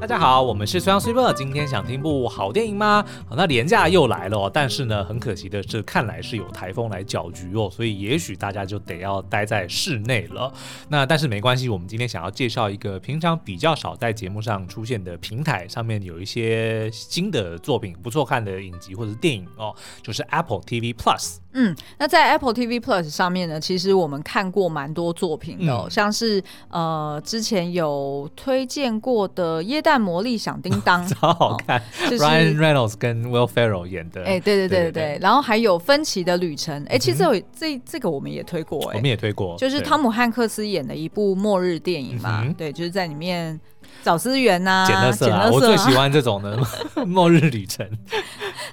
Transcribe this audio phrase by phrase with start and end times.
[0.00, 1.32] 大家好，我们是虽阳虽报。
[1.32, 3.04] 今天想听部好电影吗？
[3.28, 10.52] 好，那连假又来了哦，但是呢，很可惜的是，看来是有台风来搅局哦，所以也许大家就得要待在室内了。
[10.88, 21.38] 那但是没关系，我们今天想要介绍一个平常比较少在节目上出现的平台，上面有一些新的作品，不错看的影集或者电影哦，就是 Apple TV Plus。
[21.60, 34.22] 嗯，那在 Apple TV Plus 上面呢，其实我们看过蛮多作品的，嗯、像是呃之前有推荐过的《耶诞魔力响叮当》， 超好看，哦就是 Ryan Reynolds 跟 Will Ferrell 演的。
[34.22, 43.58] 哎，对对对对然后还有《分歧的旅程》，哎，其实有这这个我们也推过，哎，我们也推过，就是汤姆汉克斯演的一部末日电影嘛，嗯、对，就是在里面。
[44.02, 45.50] 找资源呐、啊，捡垃圾啊！
[45.52, 46.58] 我最喜欢这种的
[47.06, 47.88] 末日旅程。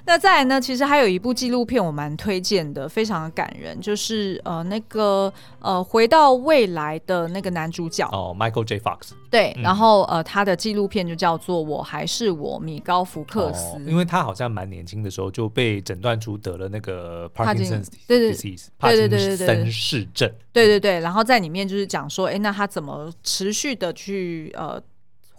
[0.04, 0.60] 那再来呢？
[0.60, 8.78] 其实还有一部纪录片我蛮推荐的，非常的感人，就是呃那个呃回到未来的那个男主角哦，Michael J.
[8.78, 9.10] Fox。
[9.30, 13.80] 对，嗯、然后呃他的纪录片就叫做《我还是我》，米高福克斯、哦。
[13.86, 20.30] 因为他好像蛮年轻的时候就被诊断出得了那个 Parkinson's disease，对对对对对对森氏症。
[20.52, 24.80] 对对对，然后在里面就是讲说，哎，那他怎么持续的去呃。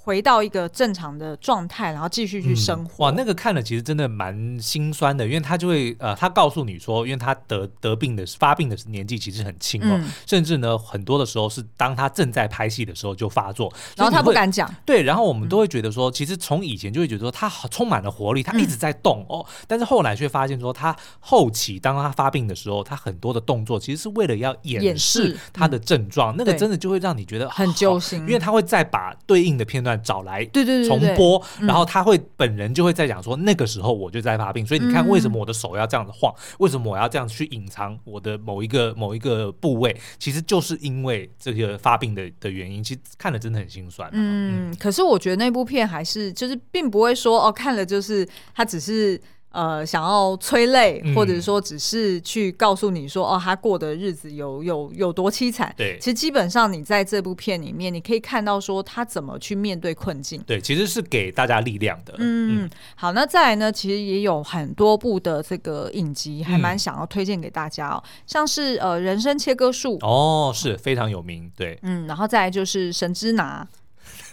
[0.08, 2.92] 回到一个正常的状态，然后继续去生活。
[2.94, 14.74] 嗯、哇，那个看了其实真的蛮心酸的，因为他就会呃，他告诉你说，因为他得得病的发病的年纪其实很轻哦，嗯、甚至呢很多的时候是当他正在拍戏的时候就发作，然后他不敢讲。
[14.86, 29.97] 对，然后我们都会觉得说，嗯、其实从以前就会觉得说他充满了活力，他一直在动哦，嗯、但是后来却发现说他后期当他发病的时候，他很多的动作其实是为了要掩饰他的症状，嗯、那个真的就会让你觉得很揪心，因为他会再把对应的片段。
[30.02, 42.84] 找来对对对重播，然后他会本人就会在讲说，那个时候我就在发病，所以你看为什么我的手要这样子晃，为什么我要这样去隐藏我的某一个某一个部位，其实就是因为这个发病的的原因。
[42.84, 44.10] 其实看了真的很心酸。
[44.14, 49.20] 嗯，可是我觉得那部片还是就是并不会说哦，看了就是他只是。
[49.52, 55.74] 呃，想要催泪，或者说只是去告诉你说，嗯、哦，他过的日子有有有多凄惨。
[55.76, 60.40] 对，其实基本上你在这部片里面，你可以看到说他怎么去面对困境。
[60.46, 62.14] 对，其实是给大家力量的。
[62.18, 71.50] 嗯，嗯好，那再来呢，其实也有很多部的这个影集，还蛮想要推荐给大家哦，嗯、像是呃，人生切割术哦，是非常有名。
[71.56, 73.68] 对，嗯，然后再来就是神之拿。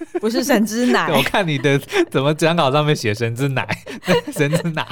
[0.20, 1.78] 不是神之奶，我看你的
[2.10, 3.66] 怎么讲稿上面写神之奶，
[4.32, 4.82] 神之奶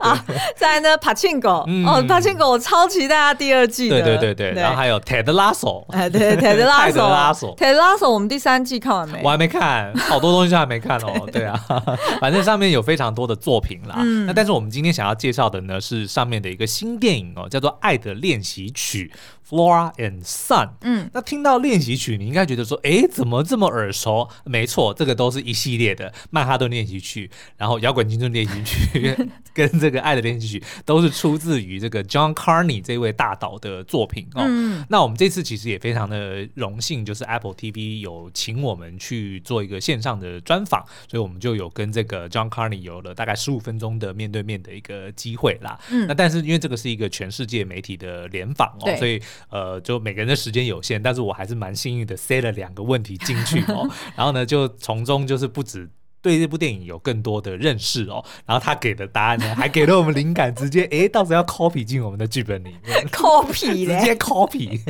[0.00, 0.24] 啊？
[0.56, 4.62] 再来呢，帕庆狗哦，帕庆狗我超期待他第二季的，对对对对。
[4.62, 9.20] 然后还有 Ted Lasso，哎对，Ted Lasso，Ted Lasso，我们第三季看完没？
[9.22, 11.28] 我还没看，好多东西还没看哦。
[11.32, 11.58] 对啊，
[12.20, 13.96] 反正上面有非常多的作品啦。
[14.26, 19.12] 那但是我们今天想要介绍的呢，是上面的一个新电影哦，叫做《爱的练习曲》。
[19.48, 24.28] Flora and Son，嗯，那听到练习曲，你应该觉得说，哎，怎么这么耳熟？
[24.44, 29.14] 没错，这个都是一系列的曼哈顿练习曲，然后摇滚青春练习曲
[29.54, 34.42] 跟这个爱的练习曲都是出自于这个 John Carney 这位大导的作品哦。
[34.44, 45.78] 嗯，那我们这次其实也非常的荣幸，就是 Apple TV 有请我们去做一个线上的专访，所以我们就有跟这个 John Carney 有了大概十五分钟的面对面的一个机会啦。
[45.90, 49.22] 嗯，那但是因为这个是一个全世界媒体的联访哦，所以。
[49.50, 55.88] 呃，就每个人的时间有限，但是我还是蛮幸运的，塞了两个问题进去哦， 然后呢，就从中就是不止
[56.26, 64.80] 对这部电影有更多的认识哦，然后他给的答案呢，还给了我们灵感，直接哎，到时候要 copy 进我们的剧本里面，copy 直接 copy。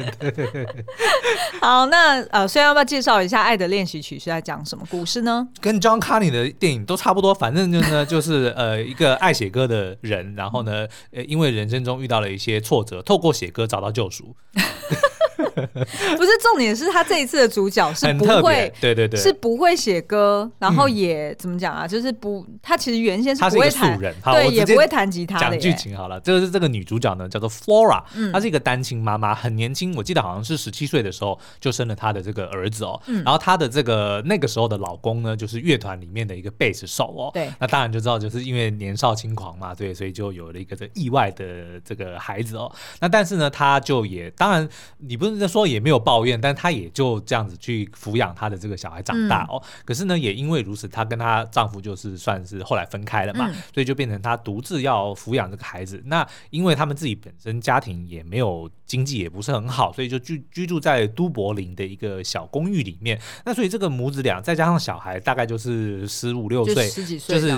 [1.61, 5.47] 好，那呃，虽然要不要介绍一下《爱的练习曲》是在讲什么故事呢？
[5.61, 14.35] 跟 John Carney 的电影都差不多，反正就呢，就是呃，一个爱写歌的人，然后呢，呃，因为人生中遇到了一些挫折，透过写歌找到救赎。
[16.17, 21.87] 不是重点是他这一次的主角是不会，对对对，是不会写歌，然后也、嗯、怎么讲啊？
[21.87, 25.57] 就是不，他其实原先是不会弹，对，也不会弹吉他的。
[25.57, 33.01] 讲剧情好了，这个是这个女主角呢，叫做 Flora，嗯，她是一个单亲妈妈，很年轻，我记得好像是十七岁的时候就生了她的这个儿子哦。
[33.07, 37.31] 嗯、然后她的这个那个时候的老公呢，就是乐团里面的一个贝斯手哦。
[37.35, 42.71] 对，那当然就知道，就是因为年少轻狂嘛，对，所以就有了一个这意外的这个孩子哦。
[43.01, 44.69] 那但是呢，她就也当然，
[44.99, 45.97] 你不是说也没有。
[46.07, 49.61] 抱怨，但她也就这样子去抚养她的这个小孩长大哦。
[49.65, 56.01] 嗯、可是呢，也因为如此，她跟她丈夫就是算是后来分开了嘛，嗯、所以就变成她独自要抚养这个孩子。
[56.07, 63.21] 那因为他们自己本身家庭也没有经济也不是很好，所以就居居住在都柏林的一个小公寓里面。
[63.45, 67.53] 那所以这个母子俩再加上小孩，大概就是十五六岁，十几岁，就是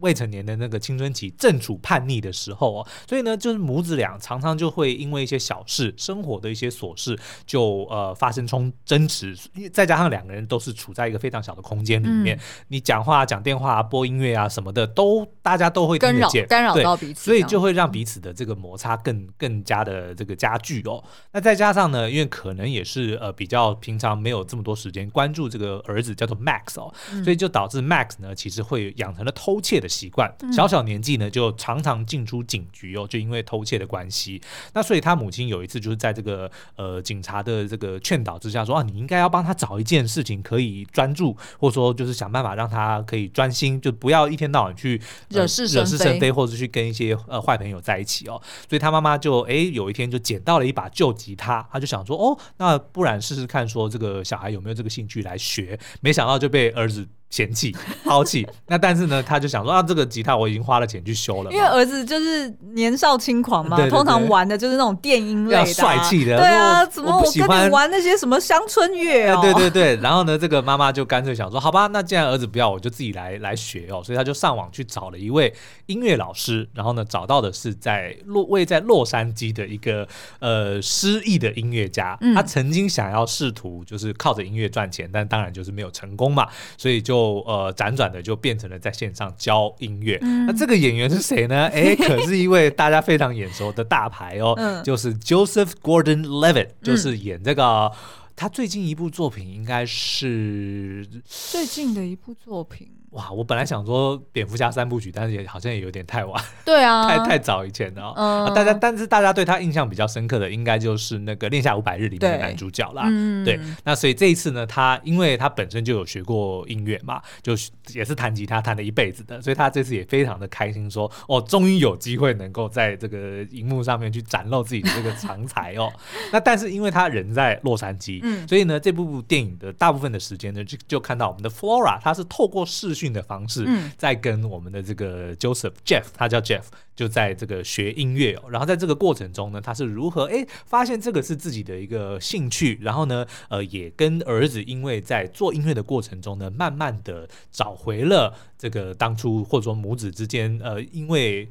[0.00, 2.88] 未成年的那个青春期正处叛逆的时候哦。
[3.06, 7.11] 所以呢，就是母子俩常常就会因为一些小事，生活的一些琐事。
[7.16, 9.36] 式就呃发生冲争执，
[9.72, 21.02] 再加上两个人都是处在一个非常小的空间里面，嗯、你讲话、讲电话、播音乐啊什么的，都大家都会听得见，干扰到彼此，所以就会让彼此的这个摩擦更更加的这个加剧哦。
[21.32, 34.40] 那再加上呢，因为可能也是呃比较平常没有这么多时间关注这个儿子叫做 Max 哦，嗯、所以就导致 Max 呢其实会养成了偷窃的习惯，嗯、小小年纪呢就常常进出警局哦，就因为偷窃的关系。
[34.72, 45.00] 那所以他母亲有一次就是在这个呃警察的这个劝导之下说啊，你应该要帮他找一件事情可以专注，或者说就是想办法让他可以专心，就不要一天到晚去、
[45.30, 48.40] 呃、惹是惹是生非，或者去跟一些呃坏朋友在一起哦。
[48.68, 57.08] 所以他妈妈就哎有一天就捡到了一把旧吉他，他就想说哦，那不然试试看说这个小孩有没有这个兴趣来学，没想到就被儿子。
[57.32, 57.74] 嫌弃、
[58.04, 61.50] 抛弃，那但是呢，他就想说啊，这个吉他我已经花了钱去修了。
[61.50, 66.36] 因为儿子就是年少轻狂嘛，通常玩的就是那种电音类的、啊，帅气的。
[66.36, 69.40] 对啊，怎么我跟你玩那些什么乡村乐哦？
[69.40, 74.02] 对对对，然后呢，这个妈妈就干脆想说，好吧，那既然儿子不要，我就自己来来学哦。
[74.04, 75.50] 所以他就上网去找了一位
[75.86, 80.06] 音乐老师，然后呢，找到的是在洛位在洛杉矶的一个
[80.40, 82.18] 呃失意的音乐家。
[82.20, 86.46] 嗯、他曾经想要试图就是靠着音乐赚钱，但当然就是没有成功嘛，
[86.76, 87.21] 所以就。
[87.22, 90.18] 就呃辗转的就变成了在线上教音乐。
[90.22, 91.66] 嗯、那这个演员是谁呢？
[91.72, 97.62] 哎，可是一位大家非常眼熟的大牌哦，嗯、就是 Joseph Gordon-Levitt，就是演这个。
[97.62, 97.92] 嗯、
[98.34, 102.88] 他最近一部作品应该是最近的一部作品。
[103.12, 106.42] 哇，我本来想说蝙蝠侠三部曲，但是也好像也有点太晚。
[106.64, 108.12] 对啊， 太太早以前了。
[108.16, 113.02] 嗯、啊，大家但是大家对他印象比较深刻的，应该就是那个《恋下五百日》里面的男主角啦。
[113.02, 117.52] 对，嗯、对，那所以这一次呢，他因为他本身就有学过音乐嘛，就
[117.92, 125.92] 也是弹吉他弹了一辈子的，所以他这次也非常的开心说，说哦，终于有机会能够在这个荧幕上面去展露自己的这个长才哦。
[126.32, 136.62] 那但是因为他人在洛杉矶，嗯、所以呢，这部电影的大部分的时间呢，就就看到我们的 Flora，他是透过视讯的方式，嗯在跟我们的这个 Joseph Jeff，他叫 Jeff，
[136.94, 138.48] 就在这个学音乐哦。
[138.48, 151.48] 然后在这个过程中呢，他是如何哎发现这个是自己的一个兴趣，然后呢，呃，也跟儿子因为在做音乐的过程中呢，慢慢的找回了这个当初或者说母子之间呃因为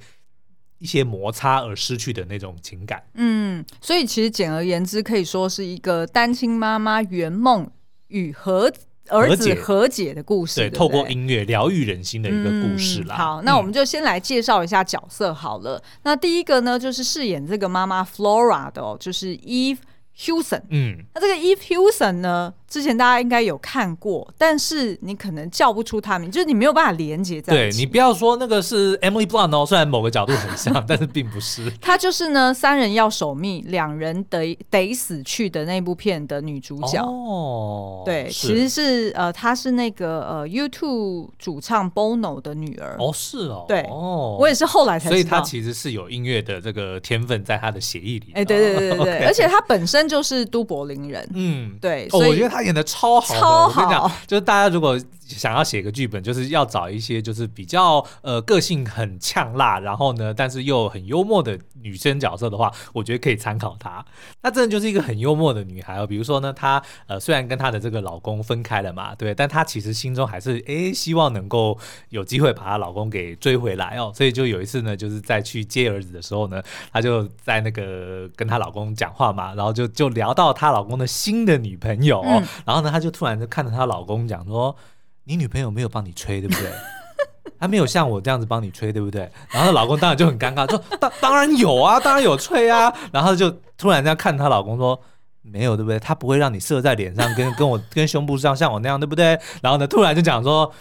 [0.77, 3.03] 一些摩擦而失去的那种情感。
[3.15, 7.69] 嗯，所以其实简而言之，可以说是一个单亲妈妈圆梦
[8.07, 8.71] 与和。
[9.09, 13.15] 儿子和解的故事，对，透过音乐疗愈人心的一个故事啦。
[13.15, 15.77] 嗯、好，那我们就先来介绍一下角色好了。
[15.77, 19.79] 嗯、那第一个呢，就是饰演这个妈妈 Flora 的哦，就是 Eve
[20.17, 20.61] Hewson。
[20.69, 22.53] 嗯，那这个 Eve Hewson 呢？
[22.71, 27.77] 之前大家应该有看过，但是你可能叫不出他名，就是你没有办法连接在一起。
[27.77, 31.69] 对，你不要说那个是 Emily Blunt 哦，虽然某个角度很像， 但是并不是。
[31.81, 37.03] 她就是呢，三人要守密，两人得得死去的那部片的女主角。
[37.03, 42.95] 哦，对，其实是呃，她是那个呃 YouTube 主唱 Bono 的女儿。
[42.97, 48.31] 哦，是哦，对，哦，我也是后来才知道，所以她其实是有音乐的这个天分在她的协议里。
[48.33, 51.29] 哎，对对对对对， 而且她本身就是都柏林人。
[51.33, 54.97] 嗯，对，哦，我觉得她演的超好，超好，我跟你讲，就是大家如果
[55.37, 64.03] 想要写个剧本，就是要找一些就是比较呃个性很呛辣，然后呢，但是又很幽默的女生角色的话，我觉得可以参考她。
[64.41, 66.05] 那真的就是一个很幽默的女孩哦。
[66.05, 71.77] 比如说呢，她呃虽然跟她的这个老公分开了嘛，对，但她其实心中还是诶希望能够
[72.09, 74.11] 有机会把她老公给追回来哦。
[74.15, 76.61] 所以就有一次呢，就是在去接儿子的时候呢，
[76.91, 84.75] 她就在那个跟她老公讲话嘛，然后就就聊到她老公的新的女朋友，嗯、然后呢，她就突然就看着她老公讲说。
[85.23, 86.71] 你女朋友没有帮你吹，对不对？
[87.59, 89.29] 她没有像我这样子帮你吹，对不对？
[89.51, 92.93] 然后老公当然就很尴尬，说当当然有啊，当然有吹啊。
[93.11, 94.99] 然后就突然这样看她老公说
[95.41, 95.99] 没有，对不对？
[95.99, 99.39] 她不会让你射在脸上，跟跟我跟胸部上像我那样，对不对？
[99.61, 100.73] 然后呢，突然就讲说。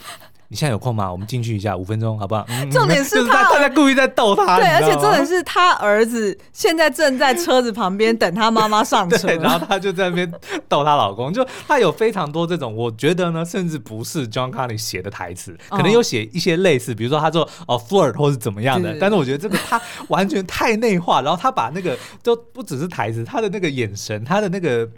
[0.50, 1.10] 你现在有空吗？
[1.10, 2.44] 我们进去一下，五分钟，好不好？
[2.48, 10.28] 嗯、 重点是他，他在故意在逗他，对，而且重点是他儿子现在正在车子旁边 等他妈妈上车，然后他就在那边
[10.68, 24.88] 逗他老公，就他有非常多这种，我觉得呢，甚至不是 John Carney 写的台词，可能有写一些类似，比如说他说哦 flirt 或是怎么样的，但是我觉得这个他完全太内化，然后他把那个都不只是台词，他的那个眼神，他的那个。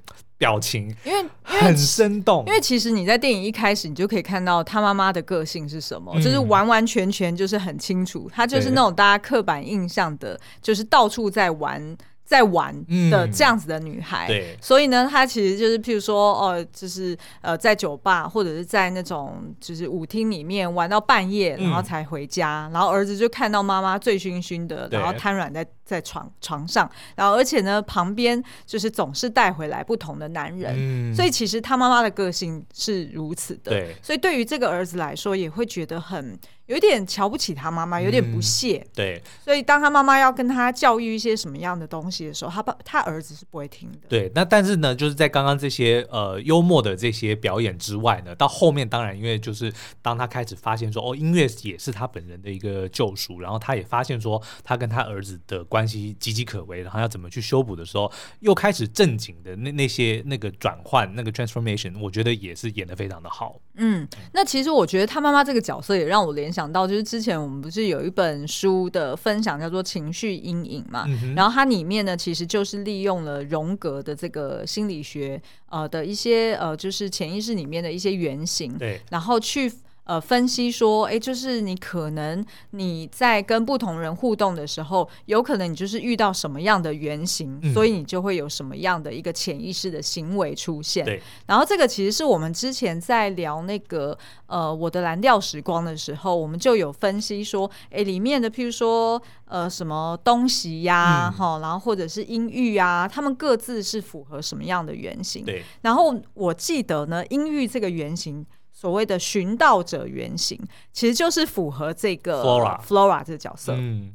[0.43, 11.97] 表情，因为很生动，因为其实你在电影一开始，你就可以看到他妈妈的个性是什么，嗯、就是完完全全就是很清楚，他就是那种大家刻板印象的，就是到处在玩。
[12.33, 12.75] 在玩
[13.11, 36.39] 的这样子的女孩，嗯、对，所以呢，她其实就是譬如说，哦，就是呃，在酒吧或者是在那种就是舞厅里面玩到半夜，然后才回家，嗯、然后儿子就看到妈妈醉醺醺的，然后瘫软在在床床上，然后而且呢，旁边就是总是带回来不同的男人，嗯、所以其实他妈妈的个性是如此的，对，所以对于这个儿子来说，也会觉得很。
[36.67, 38.83] 有点瞧不起他妈妈，有点不屑。
[38.85, 43.99] 嗯、对，所以当他妈妈要跟他教育一些什么样的东西的时候，他爸他儿子是不会听的。
[44.09, 63.57] 对，那但是呢，就是在刚刚这些呃幽默的这些表演之外呢，到后面当然因为就是当他开始发现说哦，音乐也是他本人的一个救赎，然后他也发现说他跟他儿子的关系岌岌可危，然后要怎么去修补的时候，又开始正经的那那些那个转换那个 transformation，我觉得也是演的非常的好。
[63.75, 75.41] 嗯，那其实我觉得他妈妈这个角色也让我联想到，就是之前我们不是有一本书的分享叫做《情绪阴影》嘛，嗯、然后它里面呢其实就是利用了荣格的这个心理学
[75.71, 79.73] 呃的一些呃就是潜意识里面的一些原型，对，然后去。
[80.05, 91.05] 呃，分析说，哎，就是你可能你在跟不同人互动的时候，有可能你就是遇到什么样的原型，嗯、所以你就会有什么样的一个潜意识的行为出现。
[91.05, 91.23] 对。
[91.47, 105.45] 然后这个其实是我们之前在聊那个呃我的蓝调时光的时候，我们就有分析说，哎，里面的譬如说呃什么东西呀，哈、嗯，然后或者是音域啊，他们各自是符合什么样的原型？
[105.45, 105.63] 对。
[105.83, 108.45] 然后我记得呢，音域这个原型。
[108.83, 110.59] 所谓的寻道者原型，
[110.93, 113.75] 其实就是符合这个 Flora Flora 这个角色。
[113.77, 114.13] 嗯，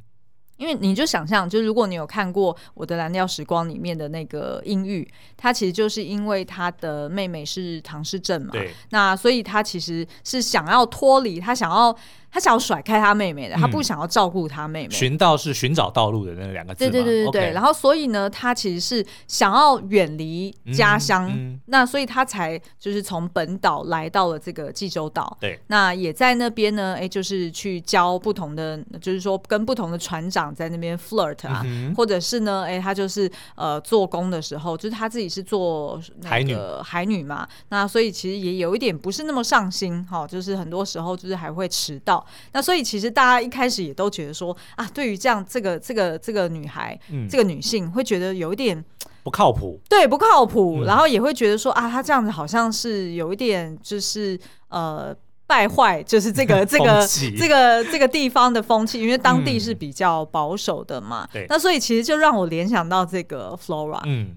[0.58, 11.96] 因为你就想象，就如果你有看过《我的蓝调时光》里面的那个音域，她其实就是因为她的妹妹是唐氏症嘛，对，那所以她其实是想要脱离，她想要。
[12.30, 14.94] 他想要甩开他妹妹的，他不想要照顾他妹妹。
[14.94, 16.78] 寻道是寻找道路的那两个字。
[16.78, 17.52] 对对对对对。
[17.52, 21.30] 然后所以呢，他其实是想要远离家乡，
[21.66, 25.36] 那所以他才就是从本岛来到了这个济州岛。
[25.40, 25.58] 对。
[25.68, 31.64] 那也在那边呢，哎，就是去教不同的，就是说跟不同的船长在那边 flirt 啊，
[31.96, 42.17] 或者是呢，哎，他就是呃做工的时候，就是他自己是做那个海女嘛，那所以其实也有一点不是那么上心哈，就是很多时候就是还会迟到。
[42.52, 48.84] 那所以其实大家一开始也都觉得说啊，对于这样这个这个这个女孩，嗯、这个女性会觉得有一点
[49.22, 55.14] 不靠谱，对，不靠谱，嗯、然后也会觉得说啊，她这样子好像是有一点就是呃
[55.46, 57.06] 败坏，就是这个 这个
[57.38, 61.28] 这个这个地方的风气，因为当地是比较保守的嘛。
[61.32, 64.36] 对、嗯，那所以其实就让我联想到这个 Flora，嗯。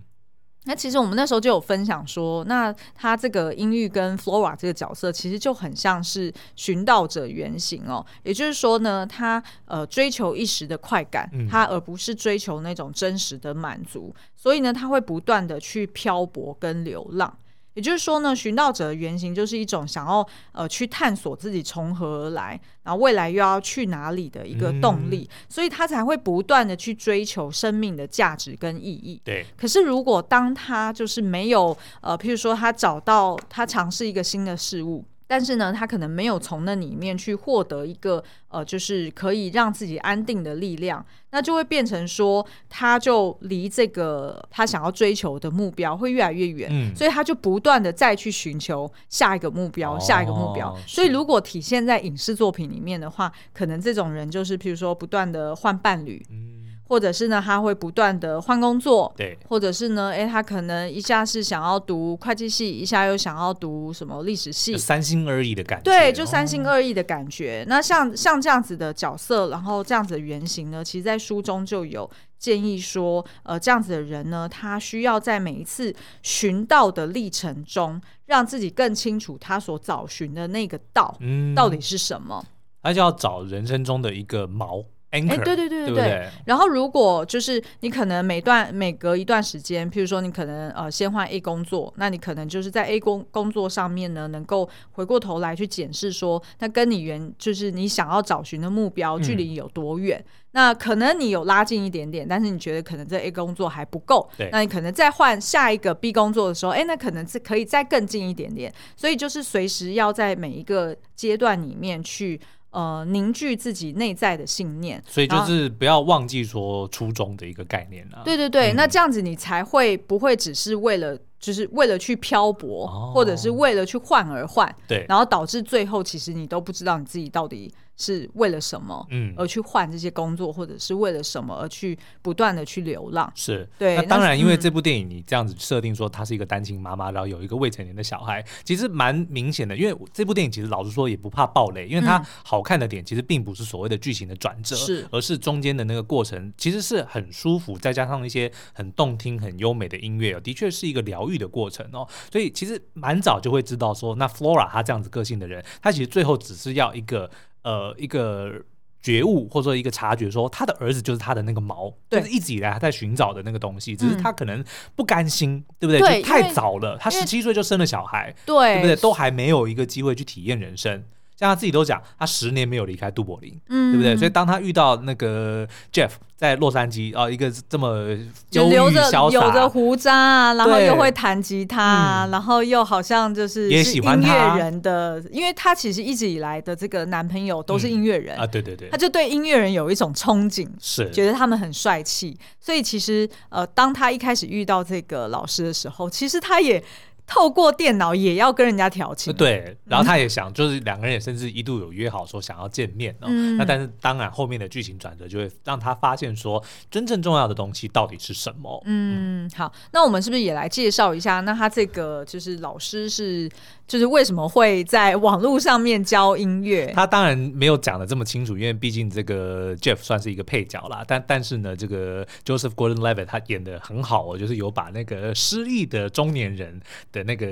[0.66, 17.36] 那其实我们那时候就有分享说，那他这个音域跟 Flora 这个角色其实就很像是寻道者原型哦，也就是说呢，他呃追求一时的快感，他而不是追求那种真实的满足，所以呢，他会不断的去漂泊跟流浪。
[17.74, 29.22] 也就是说呢，寻道者的原型就是一种想要呃去探索自己从何而来，然后未来又要去哪里的一个动力，嗯、所以他才会不断的去追求生命的价值跟意义。
[29.24, 29.46] 对。
[29.56, 35.06] 可是如果当他就是没有呃，譬如说他找到他尝试一个新的事物。
[35.32, 50.78] 但是呢，他可能没有从那里面去获得一个呃，就是可以让自己安定的力量，那就会变成说，他就离这个他想要追求的目标会越来越远，嗯，所以他就不断的再去寻求下一个目标，下一个目标。
[50.86, 56.58] 所以如果体现在影视作品里面的话，可能这种人就是譬如说不断的换伴侣，嗯。
[56.92, 67.62] 或者是呢，他会不断的换工作，对，或者是呢，哎，他可能一下是想要读会计系，一下又想要读什么历史系，三心二意的感觉，对，就三心二意的感觉。
[67.62, 82.46] 哦、那像像这样子的角色，然后这样子的原型呢，其实，在书中就有建议说，呃，这样子的人呢，他需要在每一次寻道的历程中，让自己更清楚他所找寻的那个道，嗯，到底是什么，
[82.84, 84.84] 他就要找人生中的一个锚。
[85.12, 86.30] 哎 Anchor,、欸，对对对对对。
[86.46, 100.18] 然后，如果就是你可能每段每隔一段时间，譬如说你可能呃先换 A 工作，那你可能就是在 A 工工作上面呢，能够回过头来去检视说，那跟你原就是你想要找寻的目标距离有多远？
[100.18, 108.74] 嗯、那可能你有拉近一点点，但是你觉得可能这 A 工作还不够，那你可能再换下一个 B 工作的时候，哎，那可能是可以再更近一点点。
[108.96, 112.40] 所以就是随时要在每一个阶段里面去。
[112.72, 118.24] 呃，凝聚自己内在的信念，所以就是不要忘记说初衷的一个概念啊。
[118.24, 133.32] 对对对，嗯、那这样子你才会不会只是为了，就是为了去漂泊，哦、或者是为了去换而换，对，然后导致最后其实你都不知道你自己到底是为了什么，嗯，而去换这些工作，或者是为了什么而去不断的去流浪。
[133.36, 133.96] 是对。
[133.96, 139.78] 那当然，因为这部电影你这样子设定说她是一个单亲妈妈，然后有一个未成年的小孩，其实蛮明显的。
[139.78, 152.08] 因为这部电影其实老实说也不怕暴雷，因为它好看的点其实并不是所谓的剧情的转折，是，而是中间的那个过程其实是很舒服，再加上一些很动听、很优美的音乐，的确是一个疗愈的过程哦。
[152.32, 157.30] 所以其实蛮早就会知道说，那 Flora 她这样子个性的人，她其实最后只是要一个。
[157.64, 158.54] 呃，一个
[159.02, 164.64] 觉悟或者说一个察觉，说他的儿子就是他的那个锚，对就是一直以来他在寻找的那个东西，只是他可能
[164.96, 166.00] 不甘心，嗯、对不对？
[166.00, 168.96] 对，就太早了，他十七岁就生了小孩，对，对不对？
[168.96, 171.04] 都还没有一个机会去体验人生。
[171.42, 174.16] 像他自己都讲，他十年没有离开杜柏林，嗯，对不对？
[174.16, 178.10] 所以当他遇到那个 Jeff 在洛杉矶啊，一个这么
[178.52, 196.84] 忧郁潇洒、有着胡渣啊，然后又会弹吉他，然后又好像就是也喜欢音乐人的，因为他其实一直以来的这个男朋友都是音乐人啊，对对对，他就对音乐人有一种憧憬，是觉得他们很帅气，所以其实呃，当他一开始遇到这个老师的时候，其实他也。
[197.26, 203.28] 透过电脑也要跟人家调情，对，然后他也想，就是两个人也甚至一度有约好说想要见面哦。
[203.28, 208.82] 嗯、那但是当然后面的剧情转折就会让他发现说，真正重要的东西到底是什么？
[208.86, 211.40] 嗯，好，那我们是不是也来介绍一下？
[211.42, 213.50] 那他这个就是老师是。
[213.92, 216.94] 就是为什么会在网络上面教音乐？
[216.96, 221.04] 他当然没有讲得这么清楚，因为毕竟这个 Jeff 算是一个配角啦。
[221.06, 226.80] 但但是呢，这个 Joseph Gordon-Levitt 他演得很好哦，就是有把那个失意的中年人
[227.12, 227.46] 的那个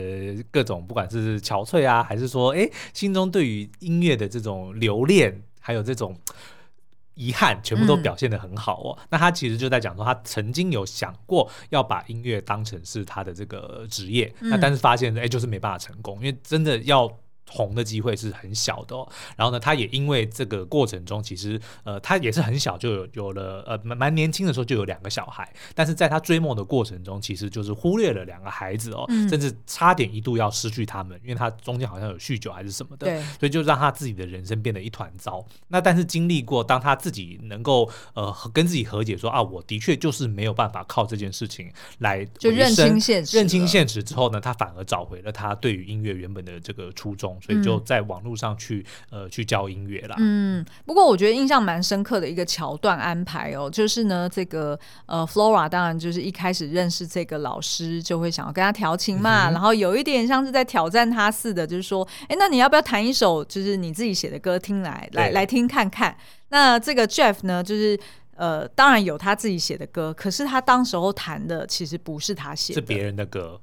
[0.49, 6.15] 各种，不管是憔悴啊，还是说哎心中对于音乐的这种留恋，还有这种。
[7.19, 8.97] 遗憾全部都表现得很好哦。
[8.97, 17.11] 嗯、那他其实就在讲说，他曾经有想过要把音乐当成是他的这个职业，嗯、那但是发现哎，就是没办法成功，因为真的要。
[17.49, 35.43] 红的机会是很小的哦，然后呢，他也因为这个过程中，其实呃，他也是很小就有有了呃蛮蛮年轻的时候就有两个小孩，但是在他追梦的过程中，其实就是忽略了两个孩子哦，嗯、甚至差点一度要失去他们，因为他中间好像有酗酒还是什么的，对所以就让他自己的人生变得一团糟。
[35.69, 47.38] 那但是经历过，当他自己能够呃跟自己和解说，说啊，我的确就是没有办法靠这件事情来就认清现实，认清现实之后呢，他反而找回了他对于音乐原本的这个初衷。
[47.41, 50.15] 所以就在网络上去呃去教音乐啦。
[50.19, 66.15] 嗯，不过我觉得印象蛮深刻的一个桥段安排哦，就是呢这个呃 Flora 当然就是一开始认识这个老师就会想要跟他调情嘛，嗯、然后有一点像是在挑战他似的，就是说，哎，那你要不要弹一首就是你自己写的歌听来来来听看看？
[66.49, 67.99] 那这个 Jeff 呢，就是
[68.35, 73.59] 呃当然有他自己写的歌，可是他当时候弹的其实不是他写的，是别人的歌。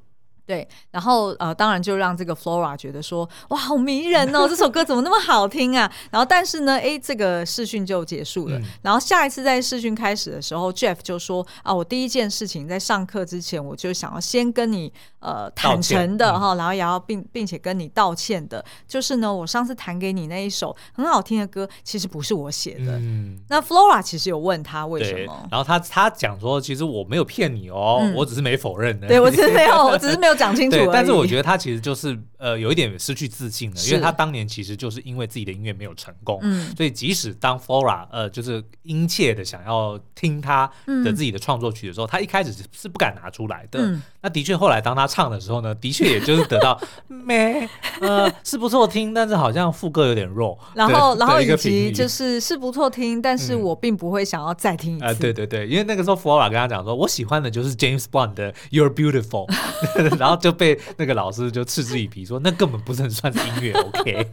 [0.47, 5.91] 对，然后呃，当然就让这个 Flora 觉得说，哇，好迷人哦，这首歌怎么那么好听啊？
[6.13, 8.57] 然后但是呢，哎，这个试训就结束了。
[8.57, 22.97] 嗯、然后下一次在试训开始的时候，Jeff 就说啊，我第一件事情在上课之前，我就想要先跟你呃坦诚的哈，嗯、然后也要并并且跟你道歉的，就是呢，我上次弹给你那一首很好听的歌，其实不是我写的。
[22.99, 29.09] 嗯、那 Flora 其实有问他为什么，然后他他讲说，其实我没有骗你哦，嗯、我只是没否认的。
[29.09, 30.36] 对，我只是没有，我只是没有。
[30.37, 40.71] 讲清楚，对，但是我觉得他其实就是呃有一点失去自信了，因为他当年其实就是因为自己的音乐没有成功，嗯，所以即使当 Flora 呃就是殷切的想要听他
[41.05, 43.81] 的自己的创作曲的时候，嗯、他一开始是不敢拿出来的。
[43.81, 47.69] 嗯、那的确后来当他唱的时候呢，的确也就是得到 没
[48.01, 50.59] 呃是不错听，但是好像副歌有点弱。
[50.75, 55.05] 然后然后以及就是是不错听，但是我并不会想要再听一次。
[55.05, 59.47] 嗯呃、对对对，因为那个时候 Flora 跟他讲说，我喜欢的就是 James Blunt 的 You're Beautiful，
[60.27, 64.27] 然后就被那个老师就嗤之以鼻说，那根本不是很算是音乐， OK。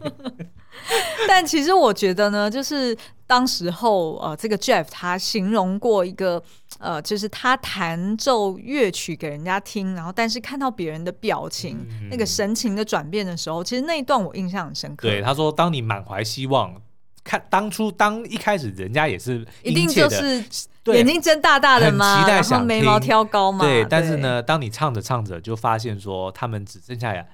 [1.28, 6.42] 但其实我觉得呢，就是当时候呃，这个 Jeff 他形容过一个
[6.80, 15.08] 呃，就是他弹奏乐曲给人家听，然后但是看到别人的表情、嗯、那个神情的转变的时候，其实那一段我印象很深刻。
[15.08, 16.76] 对，他说，当你满怀希望，
[17.24, 20.44] 看当初当一开始人家也是一定就是
[20.86, 23.66] 眼睛睁大大的嘛，期待想然后眉毛挑高嘛。
[23.66, 27.26] 对，但是呢，当你唱着唱着就发现说他们只剩下。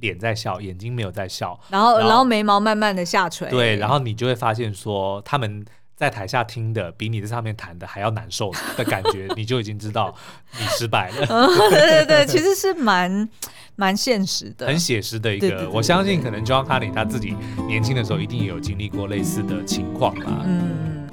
[0.00, 5.66] 脸在笑，眼睛没有在笑，然后然后眉毛慢慢的下垂，对，然后你就会发现说他们
[5.98, 10.14] 在台下听的比你在上面弹的还要难受的感觉， 你就已经知道
[10.56, 11.26] 你失败了。
[11.70, 13.28] 对对对，其实是蛮
[13.74, 15.68] 蛮现实的，很写实的一个。
[15.70, 17.34] 我相信可能 John Carney 他自己
[17.66, 20.44] 年轻的时候一定也有经历过类似的情况吧。
[20.44, 21.08] 嗯，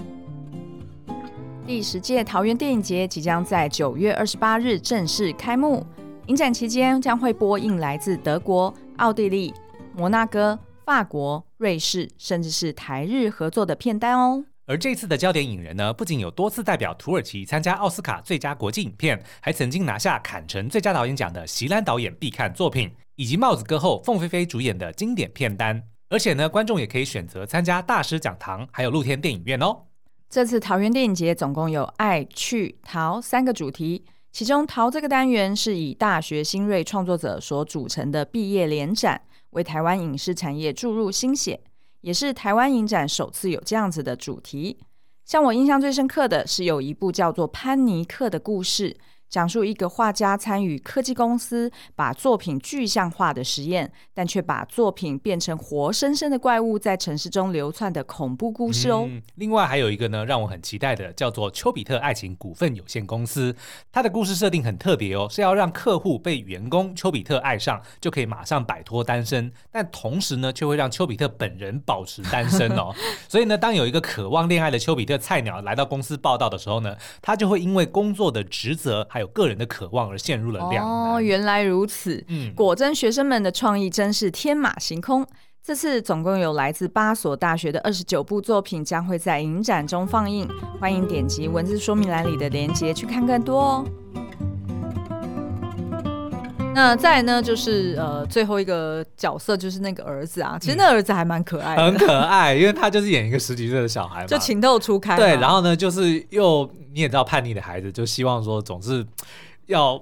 [1.65, 5.83] 第十届桃园电影节即将在九月二十八日正式开幕。
[6.27, 9.51] 影展期间将会播映来自德国、奥地利、
[9.95, 14.45] 摩纳哥、法国、瑞士，甚至是台日合作的片单哦。
[14.67, 25.83] 而这次的焦点影人呢，不仅有多次代表土耳其参加奥斯卡最佳国际影片，还曾经拿下坎城最佳导演奖的席兰导演必看作品，以及帽子歌后凤飞飞主演的经典片单。
[26.09, 29.83] 而且呢，观众也可以选择参加大师讲堂，还有露天电影院哦。
[30.29, 41.61] 这次桃园电影节总共有爱、趣、桃三个主题，其中桃这个单元是以大学新锐创作者所组成的毕业联展，为台湾影视产业注入新血。
[42.05, 44.77] 也是台湾影展首次有这样子的主题。
[45.25, 48.95] 像我印象最深刻的是有一部叫做《潘尼克》的故事。
[49.35, 59.05] 讲述一个画家参与科技公司把作品具象化的实验，但却把作品变成活生生的怪物在城市中流窜的恐怖故事哦。
[59.05, 63.53] 嗯，另外还有一个呢，让我很期待的，叫做丘比特爱情股份有限公司。
[63.91, 72.95] 它的故事设定很特别哦，是要让客户被员工丘比特爱上，就可以马上摆脱单身，但同时呢，却会让丘比特本人保持单身哦。
[73.27, 81.13] 所以呢，当有一个渴望恋爱的丘比特菜鸟来到公司报道的时候呢，他就会因为工作的职责还有个人的渴望而陷入了两难。
[81.15, 82.23] 哦，原来如此。
[82.27, 85.25] 嗯，果真学生们的创意真是天马行空。
[85.63, 90.47] 这次总共有来自八所大学的二十九部作品将会在影展中放映，
[90.79, 93.85] 欢迎点击文字说明栏里的链接去看更多哦。
[96.75, 105.15] 那再来呢，就是呃最后一个角色就是那个儿子啊，其实那儿子还蛮可爱的，很可爱，因为他就是演一个十几岁的小孩嘛， 就情窦初开。
[105.15, 109.05] 对，然后呢，就是又你也知道叛逆的孩子，就希望说总是
[109.65, 110.01] 要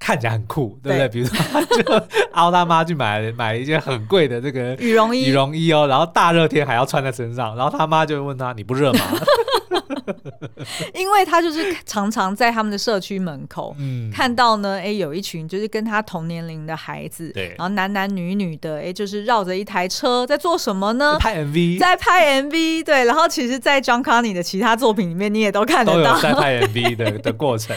[0.00, 0.98] 看起来很酷，对不对？
[0.98, 9.00] 对，比如说他就凹他妈去买买一件很贵的这个羽绒衣，羽绒衣哦，然后大热天还要穿在身上，然后他妈就问他，你不热吗？
[10.94, 21.16] 因为他就是常常在他们的社区门口，嗯，看到呢，哎，有一群就是跟他同年龄的孩子，对，然后男男女女的，哎，就是绕着一台车在做什么呢？
[21.18, 23.04] 拍 MV，在拍 MV，对。
[23.04, 27.74] 然后其实，在 John Carney 的其他作品里面，你也都看得到在拍 MV 的 的过程。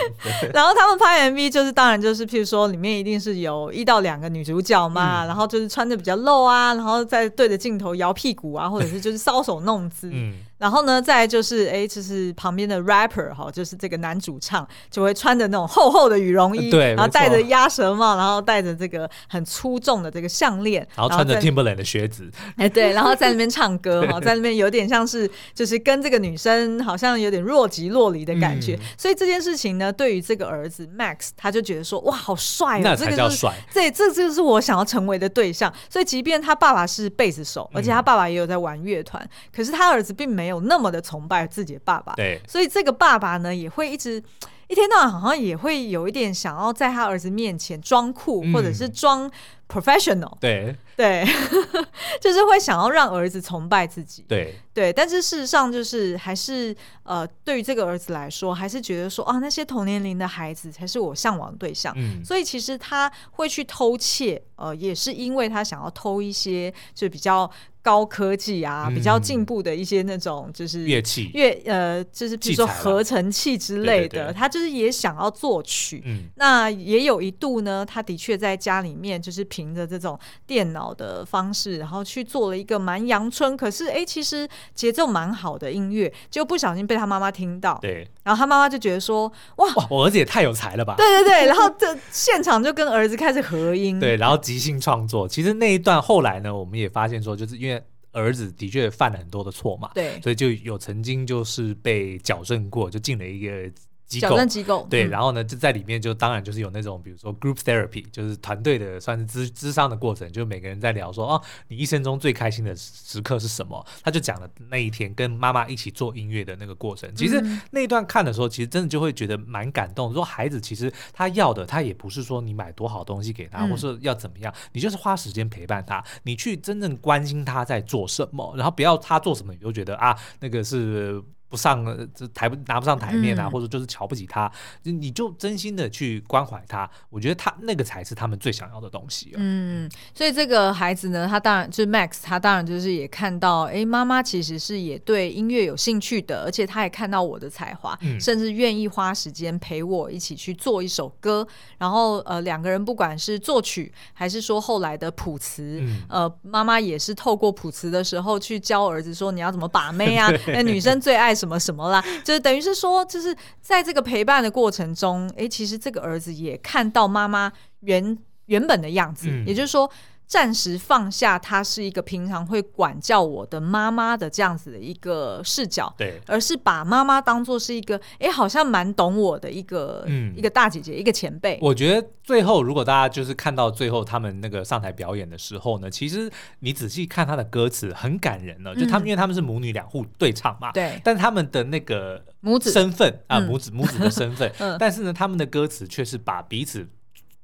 [0.53, 10.33] 然后他们拍 MV 就是当然就是，譬如说里面一定是有一到两个女主角嘛，嗯、然后就是穿的比较露啊，然后再对着镜头摇屁股啊，或者是就是搔首弄姿，嗯。
[10.61, 35.73] 然后呢，再就是哎，就是旁边的 rapper 哈，就是这个男主唱就会穿着那种厚厚的羽绒衣，对，然后戴着鸭舌帽，然后戴着这个很粗重的这个项链，然后穿着 Timberland 的靴子，哎，对，然后在那边唱歌 哈，在那边有点像是就是跟这个女生好像有点若即若离的感觉，嗯、所以这件事情呢，对于这个儿子 Max，他就觉得说哇，好帅哦，那才叫帅，这这就是我想要成为的对象。
[35.89, 40.50] 所以即便他爸爸是贝斯手，而且他爸爸也有在玩乐团，嗯、可是他儿子并没有。
[40.51, 44.21] 有那么的崇拜自己的爸爸，对，所以这个爸爸呢，也会一直
[44.67, 49.29] 一天到晚好像也会有一点想要在他儿子面前装酷，嗯、或者是装
[49.67, 50.75] professional，对。
[50.97, 51.25] 对，
[52.21, 54.53] 就是会想要让儿子崇拜自己，对。
[54.71, 67.49] 对，但是事实上就是还是呃，对于这个儿子来说，还是觉得说啊，那些同年龄的孩子才是我向往的对象，嗯，所以其实他会去偷窃，呃，也是因为他想要偷一些就比较。
[67.83, 76.01] 高科技啊，比较进步的一些那种就是乐器乐呃，就是比如说合成器之类的，他就是也想要作曲。
[76.05, 87.79] 嗯，那也有一度呢，他的确在家里面就是凭着这种电脑的方式，然后去做了一个蛮阳春，可是哎、欸，其实节奏蛮好的音乐，就不小心被他妈妈听到。
[87.81, 90.93] 对，然后他妈妈就觉得说，哇，哇，我儿子也太有才了吧？
[90.97, 95.27] 对对对， 然后这现场就跟儿子开始合音，对，然后即兴创作。
[95.27, 97.71] 其实那一段后来呢，我们也发现说，就是因为。
[98.11, 103.71] 儿子的确犯了很多的错嘛，对，所以就有曾经就是被矫正过，就进了一个。
[104.19, 113.85] 矫正机构对，然后呢，就在里面就当然就是有那种比如说 group therapy，就是团队的算是咨咨商的过程，就每个人在聊说哦，你一生中最开心的时刻是什么？
[114.03, 117.13] 他就讲了那一天跟妈妈一起做音乐的那个过程。
[117.15, 120.13] 其实那一段看的时候，其实真的就会觉得蛮感动。
[120.13, 131.21] 说孩子其实他要的，他也不是说你买多好东西给他，或是要怎么样，你就是花时间陪伴他，你去真正关心他在做什么，然后不要他做什么你就觉得啊那个是。
[131.51, 131.85] 不上，
[132.15, 134.49] 这台不拿不上台面啊，嗯、或者就是瞧不起他，
[134.83, 139.35] 你就真心的去关怀他，我觉得他那个才是他们最想要的东西、啊。
[139.35, 151.45] 嗯，所以这个孩子呢，他当然就是 Max，他当然就是也看到，哎，妈妈其实是也对音乐有兴趣的，而且他也看到我的才华，嗯、甚至愿意花时间陪我一起去做一首歌。
[151.77, 160.31] 然后呃，两个人不管是作曲，还是说后来的谱词，嗯、呃，妈妈也是透过谱词的时候去教儿子说，你要怎么把妹啊？
[160.47, 161.35] 那女生最爱。
[161.41, 169.91] 什么什么啦，就是等于是说，就是在这个陪伴的过程中，哎，其实这个儿子也看到妈妈原原本的样子，嗯、也就是说。
[170.31, 181.59] 暂时放下她是一个平常会管教我的妈妈的这样子的一个视角，对，而是把妈妈当做是一个，哎，好像蛮懂我的一个，嗯，一个大姐姐，一个前辈。
[181.61, 188.73] 我觉得最后，如果大家就是看到最后他们那个上台表演的时候呢，其实你仔细看他的歌词，很感人呢。
[188.73, 196.87] 就他们，因为他们是母女两户对唱嘛，对，但他们的那个母子身份啊，母子母子的身份， 嗯但是呢，他们的歌词却是把彼此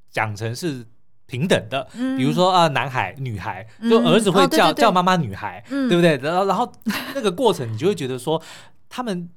[0.09, 0.85] 讲成是。
[1.27, 1.87] 平等的，
[2.17, 6.17] 比如说啊，男孩、女孩，就儿子会叫叫妈妈女孩，对不对？
[6.17, 6.71] 然后，然后
[7.13, 8.41] 那个过程，你就会觉得说，
[8.89, 9.29] 他们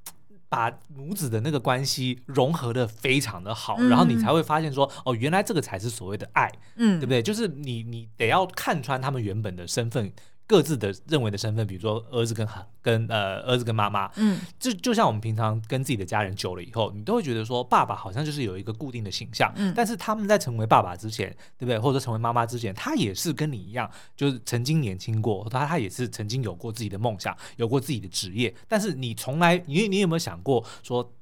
[0.48, 7.22] 把母子的那个关系融合的非常的好，然后你才会发现说，哦，原来这个才是所谓的爱，对不对？
[7.22, 10.12] 就是你你得要看穿他们原本的身份。
[10.50, 12.44] 各自的认为的身份，比如说儿子跟
[12.82, 21.78] 跟呃儿子跟妈妈，嗯，就就像我们平常跟自己的家人久了以后，你都会觉得说，爸爸好像就是有一个固定的形象，嗯，但是他们在成为爸爸之前，对不对？
[21.78, 31.14] 或者成为妈妈之前，他也是跟你一样，就是曾经年轻过，他他也是曾经有过自己的梦想，有过自己的职业，但是你从来，你你有没有想过说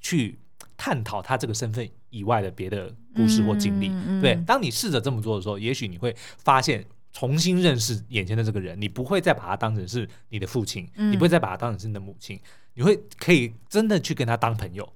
[0.00, 0.40] 去
[0.76, 3.86] 探讨他这个身份以外的别的故事或经历？
[3.90, 6.84] 嗯嗯嗯、对，当你试着这么做的时候，也许你会发现。
[7.12, 12.40] 重新认识眼前的这个人，你不会再把他当成是你的父亲，嗯、你不会再把他当成是你的母亲，
[12.74, 14.90] 你会可以真的去跟他当朋友。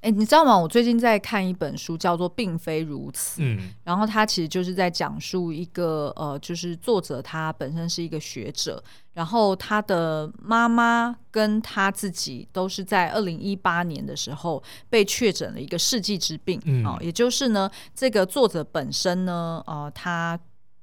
[0.00, 0.56] 哎，你知道吗？
[0.56, 3.42] 我最近在看一本书，叫做《并非如此》。
[3.44, 16.62] 嗯，然后他其实就是在讲述一个呃，就是作者他本身是一个学者，然后他的妈妈跟他自己都是在二零一八年的时候被确诊了一个世纪之病。
[16.64, 20.38] 嗯，哦，也就是呢，这个作者本身呢，呃，他。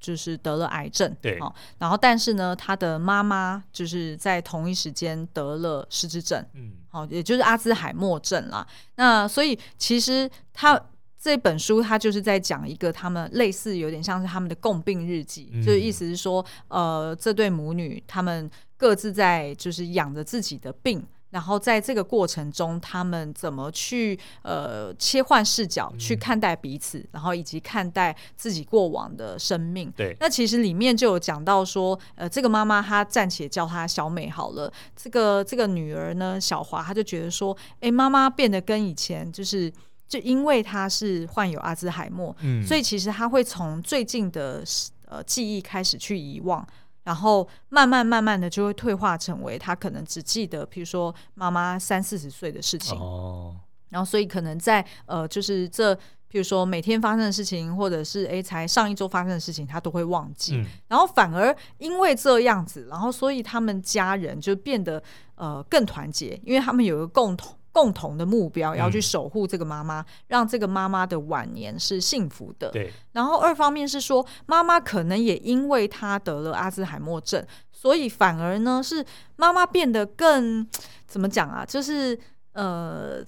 [0.06, 1.40] 就是得了癌症，对，
[1.80, 8.66] 然后但是呢，他的妈妈就是在同一时间得了失智症，嗯，好，也就是阿兹海默症啦。
[8.98, 10.80] 那所以其实他
[11.20, 21.04] 这本书他就是在讲一个他们类似有点像是他们的共病日记，嗯、就是意思是说，呃，这对母女他们各自在就是养着自己的病。
[21.36, 29.92] 然后在这个过程中，他们怎么去呃切换视角去看待彼此，嗯、然后以及看待自己过往的生命。
[29.98, 34.72] 对，那其实里面就有讲到说，呃，这个妈妈她暂且叫她小美好了。
[34.96, 39.70] 这个这个女儿呢，小华，她就觉得说，哎，妈妈变得跟以前就是，
[40.08, 44.64] 就因为她是患有阿兹海默，嗯，所以其实她会从最近的
[45.10, 46.66] 呃记忆开始去遗忘。
[47.06, 53.00] 然后慢慢慢慢的就会退化成为他可能只记得，比如说妈妈三四十岁的事情。
[53.00, 53.56] 哦。
[53.90, 55.96] 然后所以可能在呃，就是这，
[56.28, 60.58] 比如说每天发生的事情，或者是诶，才上一周发生的事情，他都会忘记。
[60.58, 60.66] 嗯。
[60.90, 65.02] 然后反而因为这样子，然后所以他们家人就变得
[65.36, 67.56] 呃更团结，因为他们有一个共同。
[67.76, 72.70] 共同的目标要去守护这个妈妈，嗯、让这个妈妈的晚年是幸福的。
[72.72, 72.90] 对。
[73.12, 80.66] 然后二方面是说，妈妈可能也因为她得了阿兹海默症，所以反而呢是妈妈变得更
[81.06, 81.66] 怎么讲啊？
[81.66, 82.18] 就是
[82.54, 83.22] 呃，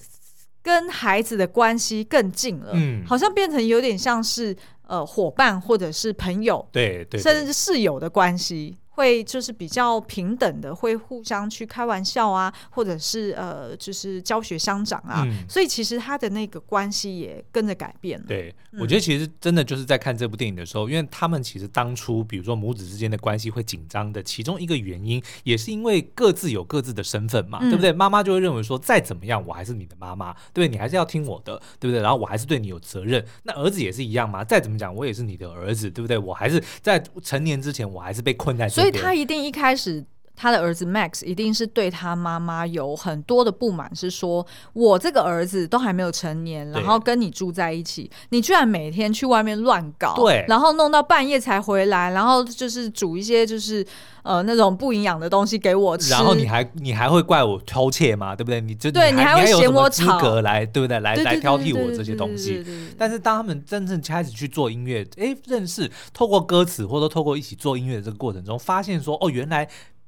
[0.64, 2.72] 跟孩子的关系更近了。
[2.74, 3.06] 嗯。
[3.06, 4.56] 好像变成有点像是
[4.88, 8.78] 呃伙伴或者是朋友，对对，对，甚至是室友的关系。
[8.98, 18.26] 会就是比较平等的，会互相去开玩笑啊，或者是呃，就是教学相长啊，嗯、所以其实他的那个关系也跟着改变了。
[18.28, 27.92] 对，嗯、我觉得其实真的就是在看这部电影的时候，因为他们其实当初比如说母子之间的关系会紧张的其中一个原因，也是因为各自有各自的身份嘛，嗯、对不对？
[27.94, 30.68] 妈妈就会认为说，再怎么样我还是你的妈妈，对不对？
[30.68, 32.02] 你还是要听我的，对不对？
[32.02, 33.24] 然后我还是对你有责任。
[33.44, 36.18] 那儿子也是一样嘛，再怎么讲我也是你的儿子，对不对？
[36.18, 39.14] 我还是在成年之前我还是被困在他。
[39.14, 40.06] 一定一开始，
[40.38, 53.84] 他的儿子 Max 一定是对他妈妈有很多的不满，是说我这个儿子都还没有成年，然后跟你住在一起，你居然每天去外面乱搞，对，然后弄到半夜才回来，然后就是煮一些就是
[54.22, 58.36] 呃那种不营养的东西给我吃，然后你还你还会怪我偷窃吗？
[58.36, 58.62] 对不对？
[58.62, 61.00] 你就对你还会嫌我吵，资格来对不对？
[61.00, 62.64] 来来挑剔我这些东西。
[62.96, 69.68] 但是当他们真正开始去做音乐，哎，认识透过歌词或者透过一起做音乐的这个过程中，发现说哦，原来。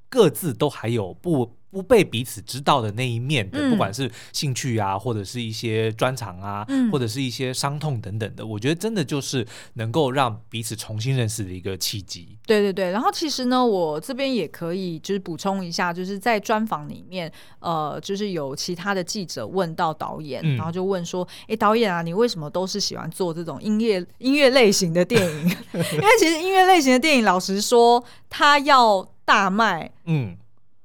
[0.10, 12.40] 各自都还有不不被彼此知道的那一面的，嗯、不管是兴趣啊，或者是一些专长啊，嗯、或者是一些伤痛等等的，我觉得真的就是能够让彼此重新认识的一个契机。
[12.48, 25.44] 对对对，然后其实呢，我这边也可以就是补充一下，就是在专访里面，呃，就是有其他的记者问到导演，嗯、然后就问说：“哎，导演啊，你为什么都是喜欢做这种音乐音乐类型的电影？
[25.74, 30.36] 因为其实音乐类型的电影，老实说，它要。”大卖，嗯，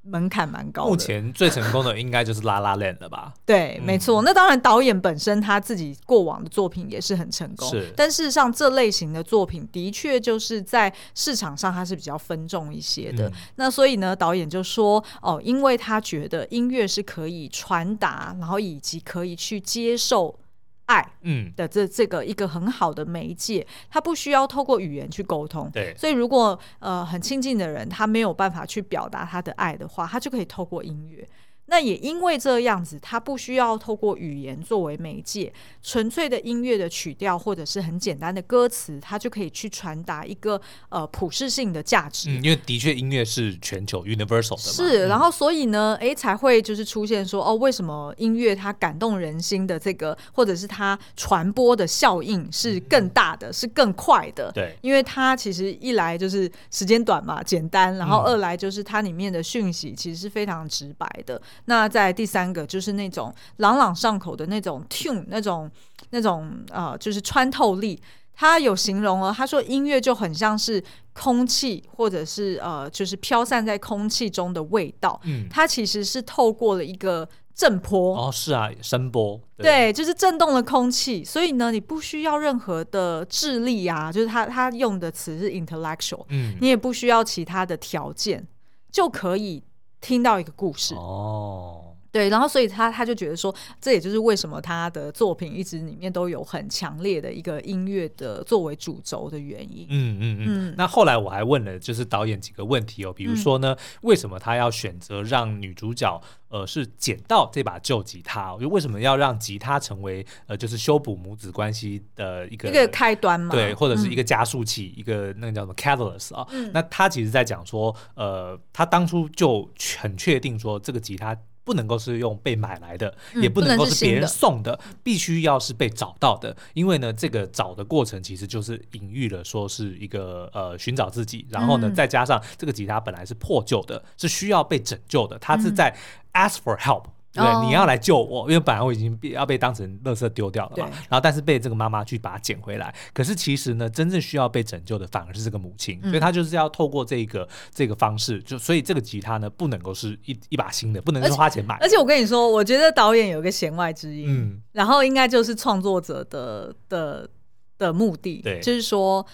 [0.03, 0.91] 门槛蛮高的。
[0.91, 3.33] 目前最成功的应该就是《拉拉 Land》了吧？
[3.47, 4.21] 对，没错。
[4.21, 7.67] 那当然，导演本身他自己过往的作品也是很成功。
[7.71, 13.31] 是，但事实上，这类型的作品的确就是在市场上它是比较分众一些的。
[13.31, 20.39] 嗯、那所以呢，导演就说哦，因为他觉得音乐是可以传达，然后以及可以去接受。
[20.87, 21.53] 爱，嗯。
[21.57, 31.29] 的这这个一个很好的媒介，他不需要透过语言去沟通，对，所以如果呃很亲近的人，他没有办法去表达他的爱的话，他就可以透过音乐。
[31.67, 42.29] 那也因为这样子，它不需要透过语言作为媒介，纯粹的音乐的曲调或者是很简单的歌词，它就可以去传达一个呃普世性的价值。
[42.31, 44.59] 嗯，因为的确音乐是全球 universal 的。
[44.59, 54.53] 是，然后所以呢，哎，才会就是出现说哦，为什么音乐它感动人心的这个，或者是它传播的效应是更大的，嗯、是更快的。
[54.53, 61.41] 对，因为它其实一来就是时间短嘛，简单，然后二来就是它里面的讯息其实是非常直白的。
[61.67, 65.71] 那在第三个就是那种朗朗上口的那种 tune，那种
[66.11, 68.01] 那种呃，就是穿透力。
[68.37, 75.21] 他有形容了，他说音乐就很像是空气，或者是呃，就是飘散在空气中的味道。
[75.23, 78.27] 嗯，它其实是透过了一个震波。
[78.27, 79.41] 哦，是啊，声波。
[79.57, 81.23] 对，对，就是震动了空气。
[81.25, 86.25] 所以呢，你不需要任何的智力啊，就是他他用的词是 intellectual。
[86.31, 88.45] 嗯，你也不需要其他的条件
[88.91, 89.63] 就可以。
[90.05, 90.95] 听到一个故事。
[90.97, 99.85] 哦，对，然后所以他他就觉得说，这也就是为什么他的作品一直里面都有很强烈的一个音乐的作为主轴的原因。
[99.91, 100.75] 嗯嗯嗯。
[100.79, 108.57] 那后来我还问了，就是导演几个问题哦，比如说呢，嗯、为什么他要选择让女主角呃是捡到这把旧吉他？
[108.59, 113.53] 就为什么要让吉他成为呃就是修补母子关系的一个一个开端嘛？
[113.53, 116.47] 对，或者是一个加速器，嗯、一个那个叫什么 catalyst 啊？
[116.53, 119.69] 嗯、那他其实在讲说，呃，他当初就。
[119.99, 126.55] 很确定说，这个吉他不能够是用被买来的，嗯、也不能够是别人送的，必须要是被找到的。
[126.75, 135.97] 因为呢，这个找的过程其实就是隐喻了说是一个呃寻找自己，然后呢，再加上这个吉他本来是破旧的，是需要被拯救的，他是在
[136.35, 137.05] ask for help。
[137.35, 140.89] 对，你要来救我，因为本来我已经要被当成垃圾丢掉了嘛。
[141.09, 142.95] 然后，但是被这个妈妈去把它捡回来。
[143.13, 151.77] 可是其实呢，真正需要被拯救的反而是这个母亲，所以她就是要透过这个这个方式，就所以这个吉他呢，不能够是一一把新的，不能是花钱买。
[151.81, 157.29] 而且我跟你说，我觉得导演有一个弦外之音，嗯，然后应该就是创作者的的
[157.77, 159.27] 的目的，对，就是说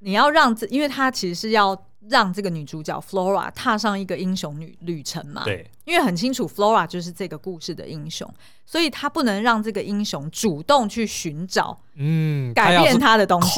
[0.00, 1.76] 你要让这，因为他其实是要。
[2.08, 5.42] 让这个女主角 Flora 踏上一个英雄旅旅程嘛？
[5.42, 8.28] 对，因为很清楚 Flora 就是这个故事的英雄，
[8.66, 13.48] 所以他不能让这个英雄主动去寻找，嗯，改变他的东西。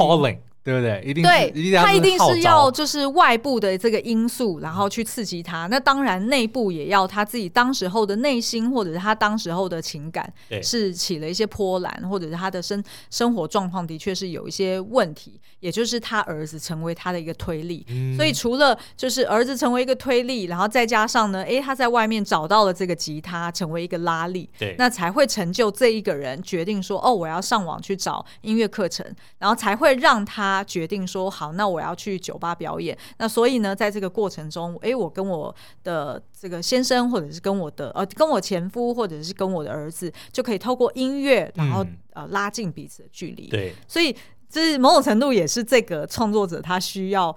[0.68, 1.02] 对不对？
[1.02, 5.66] 一定对，一定要他一定是要就是外部的这个因素，然后去刺激他。
[5.68, 10.30] 那当然，内部也要他自己当时候的内心，或者是他当时候的情感，
[10.62, 15.40] 是起了一些波澜，或者是他的生生活状况的确是有一些问题。
[15.60, 17.84] 也就是他儿子成为他的一个推力。
[17.88, 29.04] 嗯、所以除了就是儿子成为一个推力，然后再加上呢，哎，他在外面找到了这个吉他，成为一个拉力，对，那才会成就这一个人决定说，哦，我要上网去找音乐课程，
[29.38, 30.57] 然后才会让他。
[30.58, 32.96] 他决定说好，那我要去酒吧表演。
[33.18, 43.46] 那所以呢，在这个过程中，哎，我跟我的这个先生，或者是跟我的呃，跟我前夫，或者是跟我的儿子，就可以透过音乐，然后、嗯、呃拉近彼此的距离。
[43.46, 44.14] 对，所以
[44.50, 47.34] 这是某种程度也是这个创作者他需要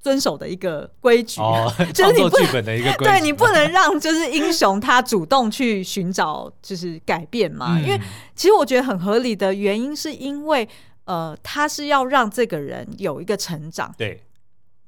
[0.00, 3.04] 遵守的一个规矩，哦、 就是你不剧本的一个规矩。
[3.04, 7.76] 对，你不能让就是英雄他主动去寻找就是改变嘛？
[7.78, 8.00] 嗯、因为
[8.34, 10.66] 其实我觉得很合理的原因是因为。
[11.04, 13.94] 呃，他是要让这个人有一个成长。
[13.96, 14.22] 对，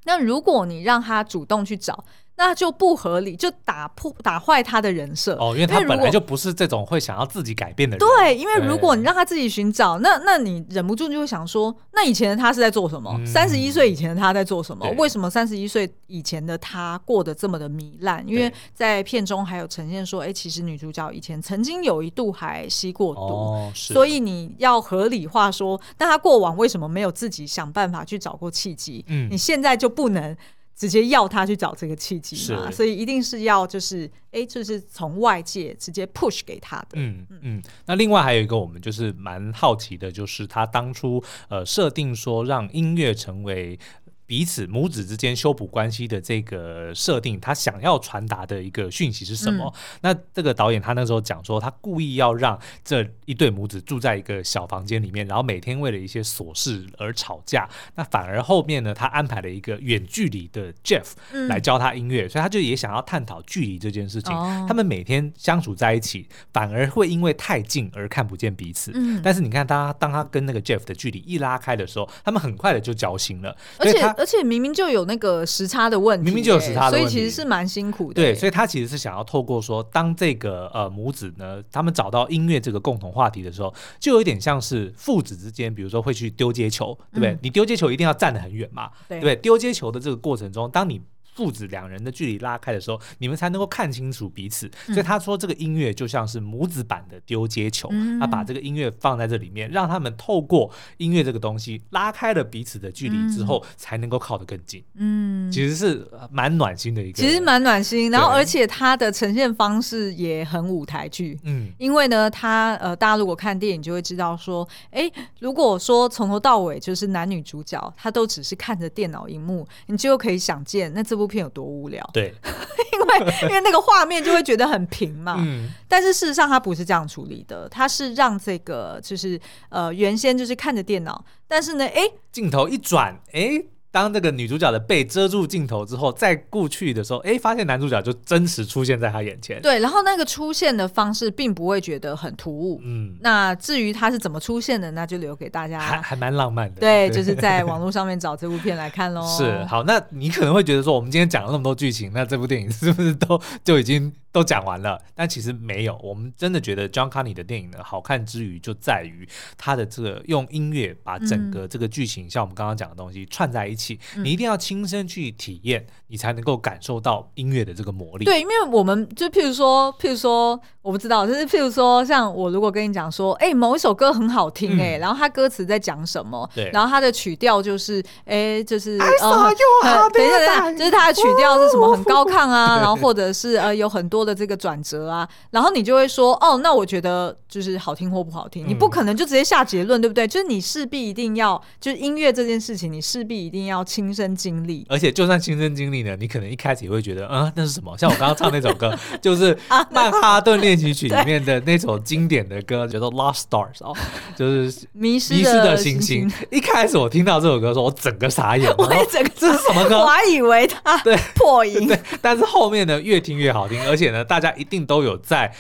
[0.05, 2.05] 那如果你让他主动去找。
[2.37, 8.07] 那就不合理，就打破打坏他的人设哦，因为他本来就不是这种会想要自己改变的人。
[8.07, 13.19] 对，因为如果你让他自己寻找，那那你忍不住就会想说，那以前的他是在做什么？
[13.27, 14.87] 三十一岁以前的他在做什么？
[14.99, 18.23] 为什么三十一岁以前的他过得这么的糜烂？
[18.29, 29.05] 因为在片中还有呈现说，哎，其实女主角以前曾经有一度还吸过毒，所以你要合理化说，那他过往为什么没有自己想办法去找过契机？
[29.09, 30.37] 嗯，你现在就不能。
[30.77, 36.89] 直接要他去找这个契机嘛，所以一定是要就是哎，就是从外界直接 push 给他的。
[36.95, 37.63] 嗯嗯。
[37.87, 43.79] 那另外还有一个我们就是蛮好奇的，就是他当初呃设定说让音乐成为
[44.27, 49.73] 彼此母子之间修补关系的这个设定，他想要传达的一个讯息是什么？
[49.75, 57.69] 嗯、那这个导演他那时候讲说，他故意要让这一对母子住在一个小房间里面，然后每天为了一些琐事而吵架。
[57.95, 61.13] 那反而后面呢，他安排了一个远距离的 Jeff
[61.49, 64.35] 来教他音乐，嗯、所以他就也想要探讨距离这件事情。
[64.35, 68.91] 哦、他们每天相处在一起，反而会因为太近而看不见彼此。
[68.93, 74.16] 嗯、但是你看他当他跟那个 Jeff 的距离一拉开的时候，他们很快的就交心了，而且。
[74.17, 78.15] 而且明明就有那个时差的问题，明明就有时差的问题，所以其实是蛮辛苦的。
[78.15, 87.31] 对，所以他其实是想要透过说，当这个呃母子呢，他们找到音乐这个共同话题的时候，就有点像是父子之间，比如说会去丢接球，对不对？
[87.33, 89.37] 嗯、你丢接球一定要站得很远嘛，对不对？
[89.37, 91.01] 丢接球的这个过程中，当你
[91.37, 94.71] 父子两人的距离拉开的时候，你们才能够看清楚彼此。
[94.87, 104.83] 所以他说，这个音乐就像是母子版的丢接球，嗯、他把这个音乐放在这里面，让他们透过音乐这个东西拉开了彼此的距离之后，嗯、才能够靠得更近。
[104.95, 108.11] 嗯，其实是蛮暖心的一个，其实蛮暖心。
[108.11, 111.39] 然后，而且他的呈现方式也很舞台剧。
[111.43, 115.11] 嗯，因为呢，他呃，大家如果看电影就会知道说，哎，
[115.41, 121.26] 如果说从头到尾就是男女主角他都只是看着电脑荧幕，你就可以想见那这部。
[121.27, 122.09] 片有多无聊？
[122.13, 122.35] 对，
[122.93, 125.37] 因为 因为那个画面就会觉得很平嘛。
[125.39, 132.03] 嗯，但是事实上他不是这样处理的，他是让这个就是呃原先就是看着电脑，但是呢，哎，
[132.33, 133.65] 镜头一转，哎。
[133.97, 139.59] 当这个女主角的背遮住镜头之后，再过去的时候，哎，发现男主角就真实出现在她眼前。
[139.63, 142.79] 对，然后那个出现的方式并不会觉得很突兀。
[142.85, 145.81] 嗯，那至于他是怎么出现的，那就留给大家。
[145.81, 146.79] 还还蛮浪漫的。
[146.79, 149.25] 对，就是在网络上面找这部片来看喽。
[149.39, 154.13] 是，好，那你可能会觉得说，我们今天讲了那么多剧情，那这部电影是不是都就已经？
[154.37, 155.97] 都讲完了，但其实没有。
[156.03, 159.27] 我们真的觉得 John Carney 的电影呢，好看之余就在于
[159.57, 163.99] 他的这个用音乐把整个这个剧情，嗯、像我们刚刚讲的东西串在一起。
[164.15, 168.27] 嗯、你一定要亲身去体验，你才能够感受到音乐的这个魔力。
[168.27, 176.49] 对，因为我们就譬如说，譬如说，我不知道，就是譬如说，像我如果跟你讲说，哎、欸，某一首歌很好听、欸，哎、嗯，然后它歌词在讲什么？
[176.55, 181.91] 对，然后它的曲调就是，哎、欸，就是呃，等一下，等一下，就是它的曲调是什么？
[181.97, 184.27] 很高亢啊， 然后或者是呃，有很多。
[184.27, 190.27] 的这个转折啊，然后你就会说，哦，那我觉得就是好听或不好听，嗯、你不可能就直接下结论，对不对？
[190.27, 194.85] 就是你势必一定要，就是音乐这件事情，你势必一定要亲身经历。
[194.89, 197.97] 而且就算亲身经历呢，你可能一开始也会觉得，嗯，那是什么？
[197.97, 199.55] 像我刚刚唱那首歌， 就是
[199.93, 203.97] 《曼哈顿练习曲》里面的那首经典的歌， 叫做《Lost Stars》哦，
[204.37, 206.31] 就是迷失的星星。
[206.51, 209.99] 一开始我听到这首歌的时候，我整个傻眼， 我也整个这是什么歌？
[209.99, 214.25] 我还以为它对破音对，对，但是后面呢，越听越好听，而且呢。
[214.27, 215.53] 大家一定都有在。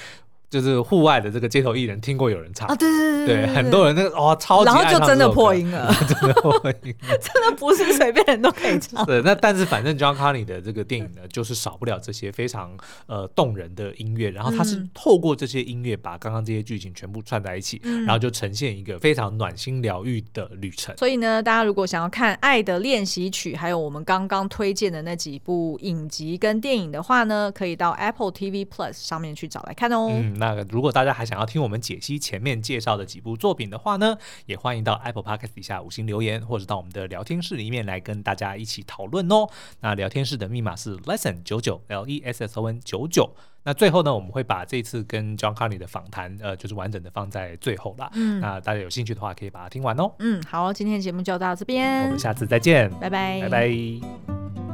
[0.48, 2.68] 就是户外的这个街头艺人，听过有人唱。
[2.68, 9.04] 啊，对对对，对，很多人那个哦，超级然后就真的破音了， 真的破音， 真的不是随便人都可以唱。
[9.06, 12.76] 对，那但是反正 John Carney 的这个电影呢，就是少不了这些非常
[13.06, 20.96] 呃动人的音乐，然后他是透过这些音乐把刚刚这些剧情全部串在一起，嗯、然后就呈现一个非常暖心疗愈的旅程。
[20.96, 30.08] 所以呢，大家如果想要看《爱的练习曲》，还有我们刚刚推荐的那几部影集跟电影的话呢，可以到 Apple TV Plus 上面去找来看哦。
[30.12, 34.16] 嗯，那如果大家还想要听我们解析前面介绍的几部作品的话呢，
[34.46, 39.48] 也欢迎到 Apple Podcast 底下五星留言，或者到我们的聊天室里面来跟大家一起讨论哦。
[39.80, 43.34] 那聊天室的密码是 Lesson 九九 L E S S O N 九九。
[43.64, 48.08] 那最后呢，我们会把这次跟 John Carney 的访谈，呃，就是完整的放在最后啦。
[48.14, 50.12] 嗯，那大家有兴趣的话，可以把它听完哦。
[50.20, 54.65] 嗯，好，今天的节目就到这边，我们下次再见，拜拜，拜拜。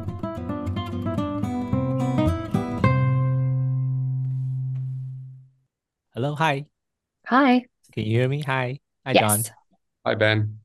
[6.15, 6.67] Hello, hi.
[7.27, 7.65] Hi.
[7.93, 8.43] Can you hear me?
[8.43, 8.81] Hi.
[9.07, 9.39] Hi, John.
[9.39, 9.51] Yes.
[10.05, 10.59] Hi, Ben.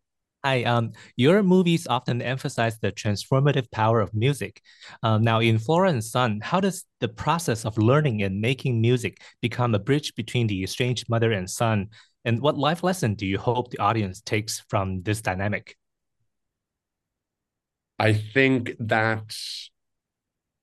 [0.43, 0.64] Hi.
[0.64, 4.62] Um, your movies often emphasize the transformative power of music.
[5.04, 9.22] Um, now, in Flora and Son, how does the process of learning and making music
[9.41, 11.91] become a bridge between the estranged mother and son?
[12.26, 15.78] And what life lesson do you hope the audience takes from this dynamic?
[17.98, 19.34] I think that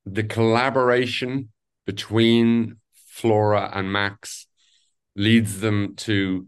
[0.05, 1.49] the collaboration
[1.87, 2.76] between
[3.09, 4.47] Flora and Max
[5.17, 6.47] leads them to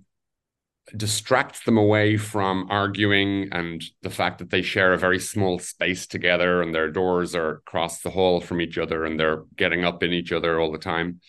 [0.96, 6.06] distracts them away from arguing and the fact that they share a very small space
[6.06, 10.02] together and their doors are across the hall from each other and they're getting up
[10.04, 11.20] in each other all the time.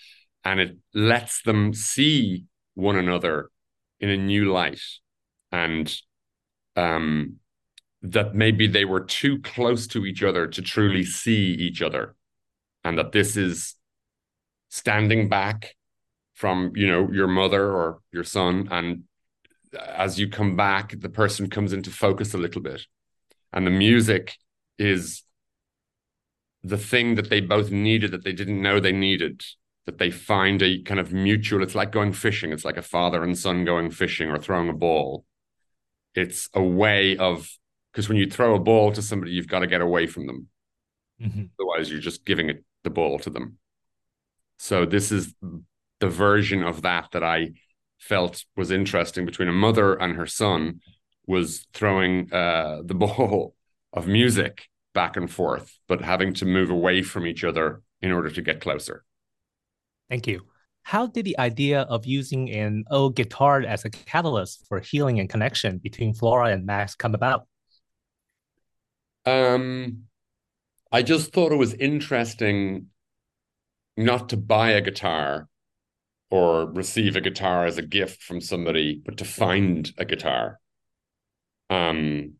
[0.43, 3.49] And it lets them see one another
[3.99, 4.81] in a new light.
[5.51, 5.93] And
[6.75, 7.37] um
[8.03, 12.15] that maybe they were too close to each other to truly see each other
[12.83, 13.75] and that this is
[14.69, 15.75] standing back
[16.37, 19.03] from you know your mother or your son and
[19.73, 22.85] as you come back the person comes into focus a little bit.
[23.51, 24.35] And the music
[24.77, 25.23] is
[26.63, 29.41] the thing that they both needed that they didn't know they needed
[29.87, 32.51] that they find a kind of mutual it's like going fishing.
[32.51, 35.25] It's like a father and son going fishing or throwing a ball.
[36.13, 37.49] It's a way of
[37.91, 40.47] because when you throw a ball to somebody you've got to get away from them.
[41.19, 41.45] Mm-hmm.
[41.59, 43.57] otherwise you're just giving it the ball to them.
[44.59, 45.33] So this is
[45.99, 47.49] the version of that that i
[47.99, 50.79] felt was interesting between a mother and her son
[51.25, 53.55] was throwing uh, the ball
[53.93, 58.29] of music back and forth, but having to move away from each other in order
[58.29, 59.03] to get closer.
[60.09, 60.45] Thank you.
[60.83, 65.29] How did the idea of using an old guitar as a catalyst for healing and
[65.29, 67.45] connection between Flora and Max come about?
[69.25, 70.03] Um,
[70.91, 72.87] I just thought it was interesting
[73.97, 75.49] not to buy a guitar
[76.29, 80.59] or receive a guitar as a gift from somebody, but to find a guitar
[81.69, 82.33] um,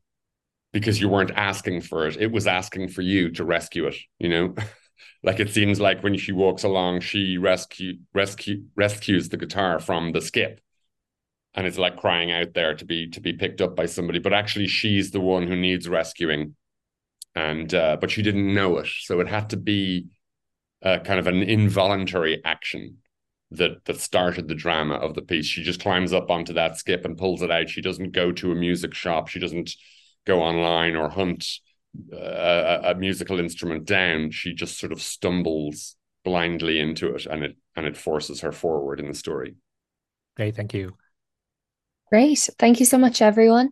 [0.73, 2.17] because you weren't asking for it.
[2.17, 4.55] It was asking for you to rescue it, you know?
[5.23, 10.11] like it seems like when she walks along, she rescue, rescue, rescues the guitar from
[10.11, 10.59] the skip.
[11.55, 14.33] And it's like crying out there to be to be picked up by somebody, but
[14.33, 16.55] actually she's the one who needs rescuing,
[17.33, 20.05] and uh, but she didn't know it, so it had to be
[20.83, 22.97] uh, kind of an involuntary action
[23.52, 25.45] that that started the drama of the piece.
[25.45, 27.70] She just climbs up onto that skip and pulls it out.
[27.70, 29.28] She doesn't go to a music shop.
[29.28, 29.72] She doesn't
[30.26, 31.45] go online or hunt
[32.14, 34.32] uh, a, a, musical instrument down.
[34.32, 39.00] She just sort of stumbles blindly into it, and it and it forces her forward
[39.00, 39.56] in the story.
[40.36, 40.95] Great, thank you.
[42.10, 43.72] Great, thank you so much, everyone.